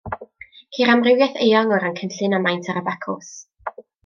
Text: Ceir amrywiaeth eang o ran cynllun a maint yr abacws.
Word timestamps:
Ceir 0.77 0.91
amrywiaeth 0.93 1.37
eang 1.49 1.75
o 1.77 1.81
ran 1.85 2.01
cynllun 2.01 2.39
a 2.39 2.43
maint 2.47 2.73
yr 2.75 2.81
abacws. 2.83 3.31